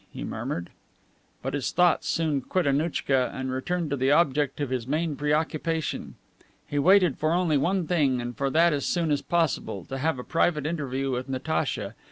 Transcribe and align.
he 0.11 0.23
murmured. 0.23 0.71
But 1.43 1.53
his 1.53 1.69
thoughts 1.71 2.07
soon 2.07 2.41
quit 2.41 2.65
Annouchka 2.65 3.29
and 3.35 3.51
returned 3.51 3.91
to 3.91 3.95
the 3.95 4.09
object 4.09 4.59
of 4.59 4.71
his 4.71 4.87
main 4.87 5.15
preoccupation. 5.15 6.15
He 6.65 6.79
waited 6.79 7.19
for 7.19 7.33
only 7.33 7.55
one 7.57 7.85
thing, 7.85 8.19
and 8.19 8.35
for 8.35 8.49
that 8.49 8.73
as 8.73 8.83
soon 8.87 9.11
as 9.11 9.21
possible 9.21 9.85
to 9.85 9.99
have 9.99 10.17
a 10.17 10.23
private 10.23 10.65
interview 10.65 11.11
with 11.11 11.29
Natacha. 11.29 11.93